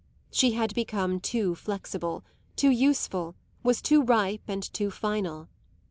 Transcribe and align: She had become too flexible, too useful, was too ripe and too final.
She 0.31 0.53
had 0.53 0.73
become 0.73 1.19
too 1.19 1.53
flexible, 1.53 2.23
too 2.55 2.71
useful, 2.71 3.35
was 3.61 3.83
too 3.83 4.01
ripe 4.01 4.41
and 4.47 4.63
too 4.73 4.89
final. 4.89 5.47